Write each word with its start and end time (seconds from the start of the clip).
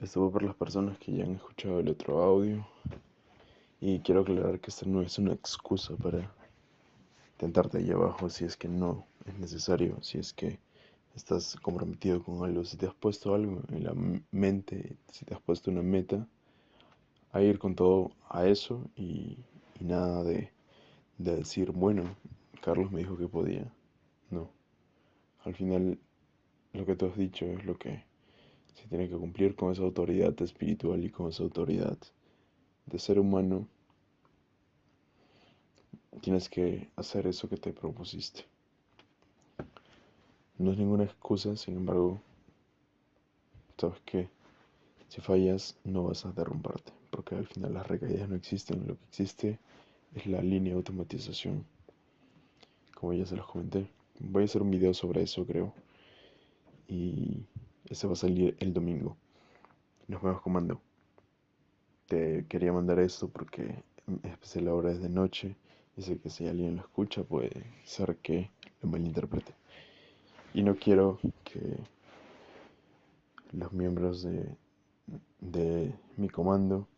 Esto 0.00 0.24
va 0.24 0.30
por 0.30 0.44
las 0.44 0.54
personas 0.54 0.96
que 0.98 1.12
ya 1.12 1.24
han 1.24 1.34
escuchado 1.34 1.80
el 1.80 1.88
otro 1.88 2.22
audio. 2.22 2.64
Y 3.80 3.98
quiero 3.98 4.20
aclarar 4.20 4.60
que 4.60 4.70
esta 4.70 4.86
no 4.86 5.02
es 5.02 5.18
una 5.18 5.32
excusa 5.32 5.96
para 5.96 6.32
tentarte 7.36 7.78
ahí 7.78 7.90
abajo 7.90 8.30
si 8.30 8.44
es 8.44 8.56
que 8.56 8.68
no 8.68 9.06
es 9.26 9.36
necesario, 9.36 10.00
si 10.00 10.18
es 10.18 10.32
que 10.32 10.60
estás 11.16 11.56
comprometido 11.56 12.22
con 12.22 12.44
algo, 12.44 12.64
si 12.64 12.76
te 12.76 12.86
has 12.86 12.94
puesto 12.94 13.34
algo 13.34 13.62
en 13.72 13.82
la 13.82 13.92
mente, 14.30 14.96
si 15.10 15.24
te 15.24 15.34
has 15.34 15.40
puesto 15.40 15.72
una 15.72 15.82
meta, 15.82 16.28
a 17.32 17.42
ir 17.42 17.58
con 17.58 17.74
todo 17.74 18.12
a 18.28 18.46
eso 18.46 18.88
y, 18.94 19.36
nada 19.80 20.22
de, 20.22 20.52
de 21.18 21.36
decir, 21.36 21.72
bueno, 21.72 22.04
Carlos 22.62 22.92
me 22.92 23.00
dijo 23.00 23.18
que 23.18 23.26
podía. 23.26 23.72
No. 24.30 24.48
Al 25.44 25.56
final, 25.56 25.98
lo 26.72 26.86
que 26.86 26.94
tú 26.94 27.06
has 27.06 27.16
dicho 27.16 27.46
es 27.46 27.64
lo 27.64 27.76
que 27.76 28.07
se 28.78 28.88
tiene 28.88 29.08
que 29.08 29.16
cumplir 29.16 29.56
con 29.56 29.72
esa 29.72 29.82
autoridad 29.82 30.40
espiritual 30.40 31.04
y 31.04 31.10
con 31.10 31.28
esa 31.28 31.42
autoridad 31.42 31.98
de 32.86 32.98
ser 32.98 33.18
humano. 33.18 33.66
Tienes 36.20 36.48
que 36.48 36.88
hacer 36.96 37.26
eso 37.26 37.48
que 37.48 37.56
te 37.56 37.72
propusiste. 37.72 38.44
No 40.58 40.72
es 40.72 40.78
ninguna 40.78 41.04
excusa, 41.04 41.56
sin 41.56 41.76
embargo, 41.76 42.20
sabes 43.76 44.00
que 44.04 44.28
si 45.08 45.20
fallas 45.20 45.76
no 45.84 46.04
vas 46.04 46.24
a 46.24 46.32
derrumbarte, 46.32 46.92
porque 47.10 47.34
al 47.34 47.46
final 47.46 47.74
las 47.74 47.86
recaídas 47.86 48.28
no 48.28 48.36
existen, 48.36 48.86
lo 48.86 48.96
que 48.96 49.04
existe 49.06 49.58
es 50.14 50.26
la 50.26 50.40
línea 50.40 50.72
de 50.72 50.78
automatización. 50.78 51.64
Como 52.94 53.12
ya 53.12 53.26
se 53.26 53.36
los 53.36 53.46
comenté, 53.46 53.88
voy 54.20 54.42
a 54.42 54.44
hacer 54.46 54.62
un 54.62 54.70
video 54.70 54.94
sobre 54.94 55.22
eso, 55.22 55.46
creo. 55.46 55.72
Y 56.88 57.44
ese 57.90 58.06
va 58.06 58.12
a 58.14 58.16
salir 58.16 58.56
el 58.60 58.72
domingo. 58.72 59.16
Nos 60.06 60.22
vemos 60.22 60.40
comando. 60.40 60.80
Te 62.06 62.46
quería 62.46 62.72
mandar 62.72 62.98
esto 62.98 63.28
porque 63.28 63.82
especial 64.22 64.66
la 64.66 64.74
hora 64.74 64.92
es 64.92 65.00
de 65.00 65.08
noche 65.08 65.56
y 65.96 66.02
sé 66.02 66.18
que 66.18 66.30
si 66.30 66.46
alguien 66.46 66.76
lo 66.76 66.82
escucha 66.82 67.22
puede 67.24 67.50
ser 67.84 68.16
que 68.16 68.50
lo 68.82 68.88
malinterprete. 68.88 69.54
Y 70.54 70.62
no 70.62 70.76
quiero 70.76 71.18
que 71.44 71.78
los 73.52 73.72
miembros 73.72 74.22
de, 74.22 74.56
de 75.40 75.94
mi 76.16 76.28
comando 76.28 76.88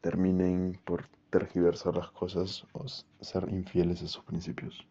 terminen 0.00 0.78
por 0.84 1.08
tergiversar 1.30 1.96
las 1.96 2.10
cosas 2.10 2.66
o 2.72 2.86
ser 2.88 3.48
infieles 3.50 4.02
a 4.02 4.08
sus 4.08 4.24
principios. 4.24 4.86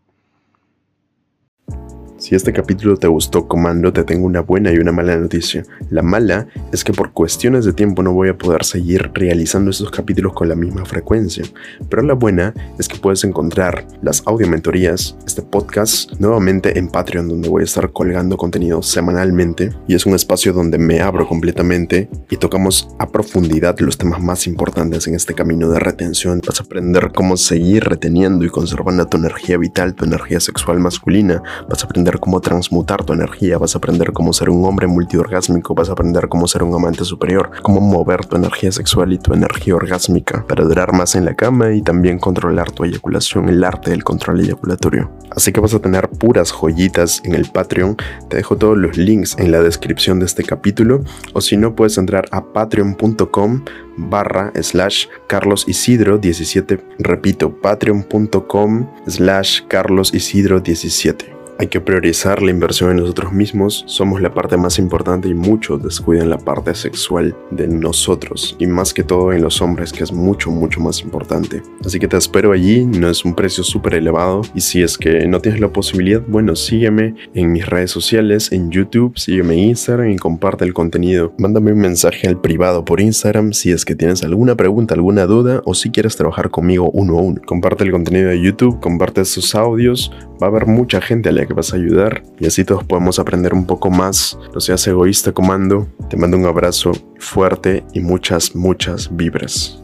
Si 2.19 2.35
este 2.35 2.51
capítulo 2.51 2.97
te 2.97 3.07
gustó, 3.07 3.47
Comando, 3.47 3.93
te 3.93 4.03
tengo 4.03 4.25
una 4.25 4.41
buena 4.41 4.73
y 4.73 4.77
una 4.77 4.91
mala 4.91 5.15
noticia. 5.15 5.63
La 5.89 6.01
mala 6.01 6.47
es 6.73 6.83
que 6.83 6.91
por 6.91 7.13
cuestiones 7.13 7.63
de 7.63 7.71
tiempo 7.71 8.03
no 8.03 8.11
voy 8.11 8.27
a 8.27 8.37
poder 8.37 8.65
seguir 8.65 9.09
realizando 9.13 9.71
estos 9.71 9.89
capítulos 9.89 10.33
con 10.33 10.49
la 10.49 10.55
misma 10.55 10.83
frecuencia. 10.83 11.45
Pero 11.89 12.03
la 12.03 12.15
buena 12.15 12.53
es 12.77 12.89
que 12.89 12.99
puedes 12.99 13.23
encontrar 13.23 13.87
las 14.01 14.21
audio 14.25 14.49
mentorías, 14.49 15.15
este 15.25 15.41
podcast, 15.41 16.11
nuevamente 16.19 16.77
en 16.77 16.89
Patreon, 16.89 17.29
donde 17.29 17.47
voy 17.47 17.61
a 17.61 17.65
estar 17.65 17.89
colgando 17.93 18.35
contenido 18.35 18.83
semanalmente. 18.83 19.69
Y 19.87 19.95
es 19.95 20.05
un 20.05 20.13
espacio 20.13 20.51
donde 20.51 20.77
me 20.77 20.99
abro 20.99 21.25
completamente 21.25 22.09
y 22.29 22.35
tocamos 22.35 22.89
a 22.99 23.07
profundidad 23.07 23.79
los 23.79 23.97
temas 23.97 24.21
más 24.21 24.45
importantes 24.45 25.07
en 25.07 25.15
este 25.15 25.33
camino 25.33 25.69
de 25.69 25.79
retención. 25.79 26.41
Vas 26.45 26.59
a 26.59 26.63
aprender 26.63 27.13
cómo 27.15 27.37
seguir 27.37 27.85
reteniendo 27.85 28.43
y 28.43 28.49
conservando 28.49 29.07
tu 29.07 29.15
energía 29.15 29.57
vital, 29.57 29.95
tu 29.95 30.03
energía 30.03 30.41
sexual 30.41 30.79
masculina. 30.79 31.41
Vas 31.69 31.85
a 31.85 31.87
cómo 32.17 32.41
transmutar 32.41 33.03
tu 33.03 33.13
energía, 33.13 33.59
vas 33.59 33.75
a 33.75 33.77
aprender 33.77 34.13
cómo 34.13 34.33
ser 34.33 34.49
un 34.49 34.65
hombre 34.65 34.87
multiorgásmico, 34.87 35.75
vas 35.75 35.89
a 35.89 35.91
aprender 35.91 36.27
cómo 36.29 36.47
ser 36.47 36.63
un 36.63 36.73
amante 36.73 37.05
superior, 37.05 37.51
cómo 37.61 37.81
mover 37.81 38.25
tu 38.25 38.37
energía 38.37 38.71
sexual 38.71 39.13
y 39.13 39.19
tu 39.19 39.33
energía 39.33 39.75
orgásmica 39.75 40.45
para 40.47 40.63
durar 40.63 40.93
más 40.93 41.13
en 41.15 41.25
la 41.25 41.35
cama 41.35 41.71
y 41.73 41.81
también 41.81 42.17
controlar 42.17 42.71
tu 42.71 42.85
eyaculación, 42.85 43.49
el 43.49 43.63
arte 43.63 43.91
del 43.91 44.03
control 44.03 44.39
eyaculatorio. 44.39 45.11
Así 45.35 45.51
que 45.51 45.59
vas 45.59 45.73
a 45.73 45.79
tener 45.79 46.09
puras 46.09 46.51
joyitas 46.51 47.21
en 47.23 47.35
el 47.35 47.49
Patreon. 47.51 47.97
Te 48.29 48.37
dejo 48.37 48.57
todos 48.57 48.77
los 48.77 48.97
links 48.97 49.35
en 49.37 49.51
la 49.51 49.61
descripción 49.61 50.19
de 50.19 50.25
este 50.25 50.43
capítulo 50.43 51.01
o 51.33 51.41
si 51.41 51.57
no 51.57 51.75
puedes 51.75 51.97
entrar 51.97 52.25
a 52.31 52.43
patreon.com 52.43 53.63
barra 53.97 54.51
slash 54.61 55.07
Carlos 55.27 55.65
Isidro 55.67 56.17
17. 56.17 56.79
Repito, 56.99 57.53
patreon.com 57.61 58.87
slash 59.07 59.61
Carlos 59.67 60.13
Isidro 60.13 60.59
17. 60.59 61.38
Hay 61.61 61.67
que 61.67 61.81
priorizar 61.81 62.41
la 62.41 62.51
inversión 62.51 62.91
en 62.91 62.97
nosotros 62.97 63.33
mismos, 63.33 63.83
somos 63.85 64.21
la 64.21 64.33
parte 64.33 64.55
más 64.55 64.79
importante 64.79 65.27
y 65.27 65.33
muchos 65.33 65.83
descuidan 65.83 66.29
la 66.29 66.37
parte 66.37 66.73
sexual 66.73 67.35
de 67.51 67.67
nosotros 67.67 68.55
y 68.59 68.65
más 68.65 68.93
que 68.93 69.03
todo 69.03 69.33
en 69.33 69.41
los 69.41 69.61
hombres 69.61 69.91
que 69.91 70.05
es 70.05 70.13
mucho 70.13 70.51
mucho 70.51 70.79
más 70.79 71.01
importante. 71.01 71.61
Así 71.85 71.99
que 71.99 72.07
te 72.07 72.15
espero 72.15 72.53
allí, 72.53 72.85
no 72.85 73.09
es 73.09 73.25
un 73.25 73.35
precio 73.35 73.65
súper 73.65 73.95
elevado 73.95 74.43
y 74.55 74.61
si 74.61 74.81
es 74.81 74.97
que 74.97 75.27
no 75.27 75.41
tienes 75.41 75.59
la 75.59 75.67
posibilidad, 75.67 76.21
bueno, 76.25 76.55
sígueme 76.55 77.15
en 77.33 77.51
mis 77.51 77.65
redes 77.65 77.91
sociales, 77.91 78.53
en 78.53 78.71
YouTube, 78.71 79.17
sígueme 79.17 79.55
en 79.55 79.69
Instagram 79.71 80.11
y 80.11 80.15
comparte 80.15 80.63
el 80.63 80.73
contenido. 80.73 81.33
Mándame 81.37 81.73
un 81.73 81.79
mensaje 81.79 82.29
al 82.29 82.39
privado 82.39 82.85
por 82.85 83.01
Instagram 83.01 83.51
si 83.51 83.71
es 83.71 83.83
que 83.83 83.95
tienes 83.95 84.23
alguna 84.23 84.55
pregunta, 84.55 84.93
alguna 84.93 85.25
duda 85.25 85.61
o 85.65 85.73
si 85.73 85.91
quieres 85.91 86.15
trabajar 86.15 86.51
conmigo 86.51 86.89
uno 86.91 87.19
a 87.19 87.21
uno. 87.21 87.41
Comparte 87.45 87.83
el 87.83 87.91
contenido 87.91 88.29
de 88.29 88.41
YouTube, 88.41 88.79
comparte 88.79 89.25
sus 89.25 89.55
audios, 89.55 90.13
va 90.41 90.47
a 90.47 90.49
haber 90.49 90.65
mucha 90.65 91.01
gente 91.01 91.29
a 91.29 91.31
la 91.31 91.45
que 91.45 91.53
vas 91.53 91.73
a 91.73 91.77
ayudar 91.77 92.23
y 92.39 92.47
así 92.47 92.63
todos 92.63 92.83
podemos 92.83 93.19
aprender 93.19 93.53
un 93.53 93.65
poco 93.65 93.89
más. 93.89 94.37
No 94.53 94.59
seas 94.59 94.85
egoísta, 94.87 95.31
comando. 95.31 95.87
Te 96.09 96.17
mando 96.17 96.37
un 96.37 96.45
abrazo 96.45 96.91
fuerte 97.19 97.83
y 97.93 97.99
muchas, 97.99 98.55
muchas 98.55 99.15
vibras. 99.15 99.81